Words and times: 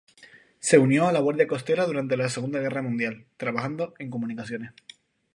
Se 0.59 0.79
unió 0.79 1.05
a 1.07 1.11
la 1.11 1.19
Guardia 1.19 1.45
Costera 1.45 1.85
durante 1.85 2.17
la 2.17 2.27
Segunda 2.27 2.57
Guerra 2.59 2.81
Mundial, 2.81 3.27
trabajando 3.37 3.93
en 3.99 4.09
comunicaciones. 4.09 4.71